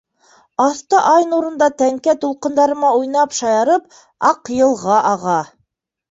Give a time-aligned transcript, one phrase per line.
[0.63, 3.99] Аҫта ай нурында тәңкә-тулҡындары менән уйнап-шаярып
[4.31, 5.37] Аҡйылға аға.